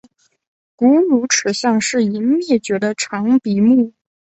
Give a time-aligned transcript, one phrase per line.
[0.75, 3.93] 古乳齿象是已灭绝的长鼻目。